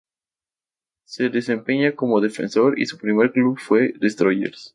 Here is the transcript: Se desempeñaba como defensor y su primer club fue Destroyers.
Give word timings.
Se 1.05 1.29
desempeñaba 1.29 1.95
como 1.95 2.21
defensor 2.21 2.79
y 2.79 2.87
su 2.87 2.97
primer 2.97 3.31
club 3.31 3.59
fue 3.59 3.93
Destroyers. 3.99 4.69